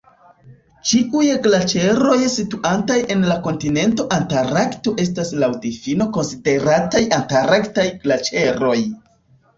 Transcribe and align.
Ĉiuj 0.91 1.27
glaĉeroj 1.47 2.15
situantaj 2.35 2.97
en 3.15 3.21
la 3.33 3.37
kontinento 3.49 4.07
Antarkto 4.17 4.95
estas 5.05 5.33
laŭ 5.45 5.51
difino 5.67 6.09
konsiderataj 6.19 7.03
Antarktaj 7.21 7.89
glaĉeroj. 8.07 8.77